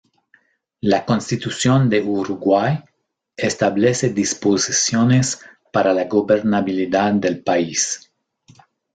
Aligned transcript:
La 0.79 1.05
Constitución 1.05 1.87
de 1.87 2.01
Uruguay 2.01 2.83
establece 3.37 4.09
disposiciones 4.09 5.39
para 5.71 5.93
la 5.93 6.05
gobernabilidad 6.05 7.13
del 7.13 7.43
país. 7.43 8.11